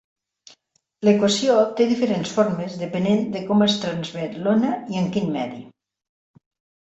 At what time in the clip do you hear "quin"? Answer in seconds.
5.17-5.29